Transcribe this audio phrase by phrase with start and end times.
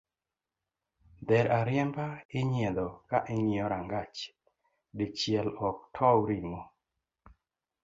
[1.27, 2.05] Dher ariemba
[2.39, 4.19] inyiedho ka ingiyo rangach
[4.97, 6.61] dichiel ok tow ringo